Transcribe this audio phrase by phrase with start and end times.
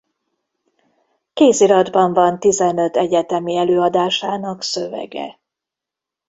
[1.33, 5.39] Kéziratban van tizenöt egyetemi előadásának szövege.